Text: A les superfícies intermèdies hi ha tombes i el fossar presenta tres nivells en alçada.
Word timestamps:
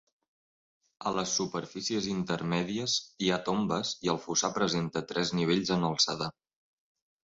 A 1.09 1.11
les 1.17 1.33
superfícies 1.39 2.07
intermèdies 2.15 2.97
hi 3.27 3.31
ha 3.31 3.39
tombes 3.53 3.95
i 4.09 4.15
el 4.17 4.21
fossar 4.27 4.53
presenta 4.61 5.09
tres 5.15 5.39
nivells 5.41 5.79
en 5.81 5.91
alçada. 5.95 6.35